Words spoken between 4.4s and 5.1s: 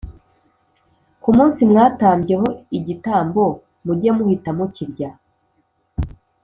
mukirya